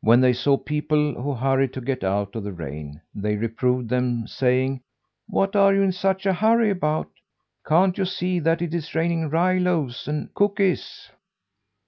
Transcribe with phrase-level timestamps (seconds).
[0.00, 4.26] When they saw people who hurried to get out of the rain, they reproved them
[4.26, 4.80] saying:
[5.28, 7.08] "What are you in such a hurry about?
[7.64, 11.08] Can't you see that it's raining rye loaves and cookies?"